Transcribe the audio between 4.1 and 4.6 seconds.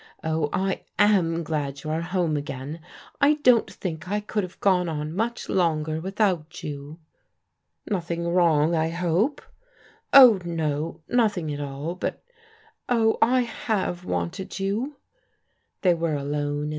could have